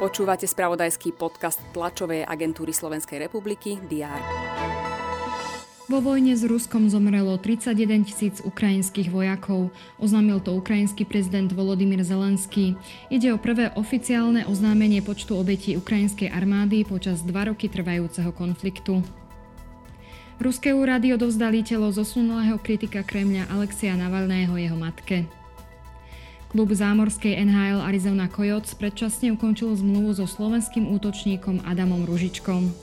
[0.00, 4.20] Počúvate spravodajský podcast tlačovej agentúry Slovenskej republiky DR.
[5.90, 12.78] Vo vojne s Ruskom zomrelo 31 tisíc ukrajinských vojakov, oznámil to ukrajinský prezident Volodymyr Zelenský.
[13.10, 19.02] Ide o prvé oficiálne oznámenie počtu obetí ukrajinskej armády počas dva roky trvajúceho konfliktu.
[20.38, 25.39] Ruské úrady odovzdali telo zosnulého kritika Kremľa Alexia Navalného jeho matke.
[26.50, 32.74] Klub zámorskej NHL Arizona Coyotes predčasne ukončil zmluvu so slovenským útočníkom Adamom Ružičkom.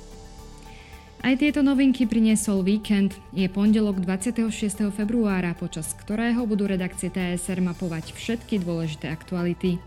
[1.20, 3.20] Aj tieto novinky priniesol víkend.
[3.36, 4.88] Je pondelok 26.
[4.96, 9.84] februára, počas ktorého budú redakcie TSR mapovať všetky dôležité aktuality.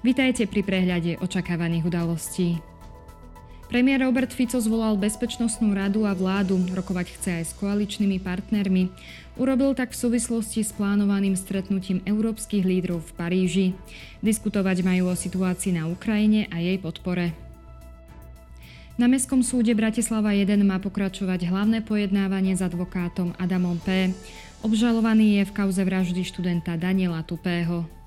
[0.00, 2.56] Vitajte pri prehľade očakávaných udalostí.
[3.68, 8.88] Premiér Robert Fico zvolal Bezpečnostnú radu a vládu, rokovať chce aj s koaličnými partnermi.
[9.36, 13.66] Urobil tak v súvislosti s plánovaným stretnutím európskych lídrov v Paríži.
[14.24, 17.36] Diskutovať majú o situácii na Ukrajine a jej podpore.
[18.96, 24.16] Na Mestskom súde Bratislava 1 má pokračovať hlavné pojednávanie s advokátom Adamom P.
[24.64, 27.97] Obžalovaný je v kauze vraždy študenta Daniela Tupého.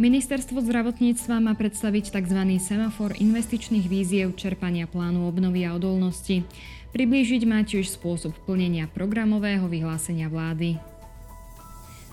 [0.00, 2.40] Ministerstvo zdravotníctva má predstaviť tzv.
[2.56, 6.48] semafor investičných víziev čerpania plánu obnovy a odolnosti.
[6.96, 10.80] Priblížiť má tiež spôsob plnenia programového vyhlásenia vlády.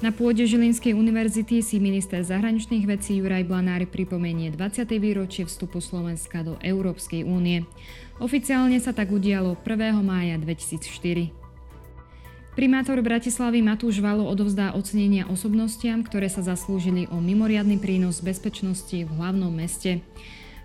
[0.04, 4.84] Na pôde Žilinskej univerzity si minister zahraničných vecí Juraj Blanár pripomenie 20.
[5.00, 7.64] výročie vstupu Slovenska do Európskej únie.
[8.20, 10.00] Oficiálne sa tak udialo 1.
[10.04, 11.49] mája 2004.
[12.58, 19.10] Primátor Bratislavy Matúš Valo odovzdá ocenenia osobnostiam, ktoré sa zaslúžili o mimoriadny prínos bezpečnosti v
[19.10, 20.02] hlavnom meste.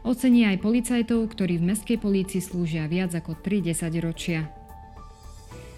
[0.04, 3.64] Ocení aj policajtov, ktorí v mestskej polícii slúžia viac ako 3
[4.04, 4.48] ročia.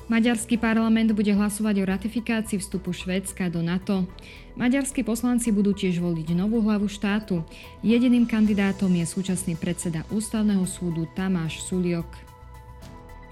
[0.07, 4.07] Maďarský parlament bude hlasovať o ratifikácii vstupu Švédska do NATO.
[4.55, 7.43] Maďarskí poslanci budú tiež voliť novú hlavu štátu.
[7.83, 12.36] Jediným kandidátom je súčasný predseda Ústavného súdu Tamáš Suliok.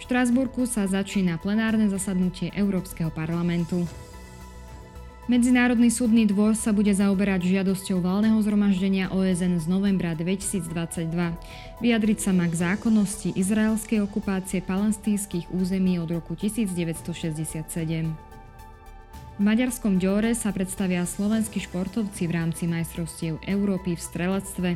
[0.04, 3.88] Štrásburku sa začína plenárne zasadnutie Európskeho parlamentu.
[5.32, 11.08] Medzinárodný súdny dvor sa bude zaoberať žiadosťou valného zhromaždenia OSN z novembra 2022.
[11.80, 18.33] Vyjadriť sa má k zákonnosti izraelskej okupácie palestínskych území od roku 1967.
[19.34, 24.70] V maďarskom Ďore sa predstavia slovenskí športovci v rámci majstrovstiev Európy v strelectve.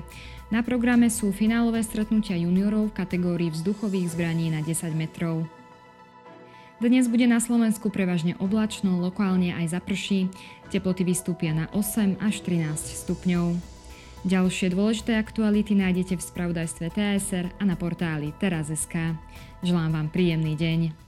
[0.51, 5.47] Na programe sú finálové stretnutia juniorov v kategórii vzduchových zbraní na 10 metrov.
[6.83, 10.27] Dnes bude na Slovensku prevažne oblačno, lokálne aj zaprší.
[10.75, 12.75] Teploty vystúpia na 8 až 13
[13.07, 13.55] stupňov.
[14.27, 19.15] Ďalšie dôležité aktuality nájdete v spravodajstve TSR a na portáli teraz.sk.
[19.63, 21.07] Želám vám príjemný deň.